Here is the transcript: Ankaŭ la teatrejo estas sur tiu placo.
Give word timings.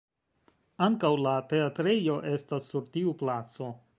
Ankaŭ 0.85 1.11
la 1.25 1.33
teatrejo 1.51 2.17
estas 2.37 2.73
sur 2.73 2.91
tiu 2.97 3.17
placo. 3.23 3.73